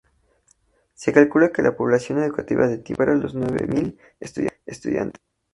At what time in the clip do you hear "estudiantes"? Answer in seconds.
4.19-5.21